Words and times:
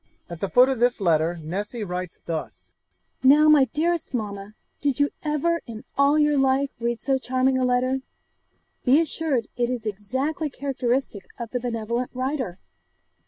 At 0.31 0.39
the 0.39 0.49
foot 0.49 0.67
of 0.67 0.79
this 0.79 0.99
letter 0.99 1.37
Nessy 1.43 1.83
writes 1.83 2.19
thus: 2.25 2.73
'Now, 3.21 3.47
my 3.47 3.65
dearest 3.65 4.15
mamma, 4.15 4.55
did 4.81 4.99
you 4.99 5.11
ever 5.21 5.61
in 5.67 5.83
all 5.95 6.17
your 6.17 6.39
life 6.39 6.71
read 6.79 6.99
so 6.99 7.19
charming 7.19 7.59
a 7.59 7.63
letter? 7.63 8.01
Be 8.83 8.99
assured 8.99 9.47
it 9.57 9.69
is 9.69 9.85
exactly 9.85 10.49
characteristic 10.49 11.27
of 11.37 11.51
the 11.51 11.59
benevolent 11.59 12.09
writer. 12.15 12.57